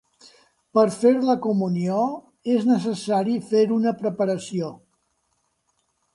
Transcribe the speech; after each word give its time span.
Per 0.77 0.85
fer 0.95 1.11
la 1.27 1.35
comunió, 1.43 1.99
és 2.55 2.65
necessari 2.71 3.37
fer 3.53 3.63
una 3.77 3.95
preparació. 4.01 4.73